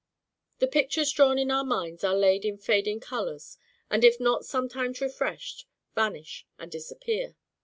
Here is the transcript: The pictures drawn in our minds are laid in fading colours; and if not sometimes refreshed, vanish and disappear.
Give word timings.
The 0.57 0.65
pictures 0.65 1.11
drawn 1.11 1.37
in 1.37 1.51
our 1.51 1.63
minds 1.63 2.03
are 2.03 2.17
laid 2.17 2.43
in 2.43 2.57
fading 2.57 2.99
colours; 2.99 3.59
and 3.87 4.03
if 4.03 4.19
not 4.19 4.45
sometimes 4.45 4.99
refreshed, 4.99 5.67
vanish 5.93 6.47
and 6.57 6.71
disappear. 6.71 7.35